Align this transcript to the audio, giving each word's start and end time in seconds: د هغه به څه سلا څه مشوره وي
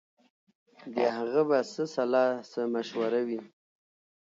د 0.93 0.97
هغه 1.17 1.41
به 1.49 1.57
څه 1.73 1.83
سلا 1.95 2.25
څه 2.51 2.61
مشوره 2.73 3.21
وي 3.27 3.39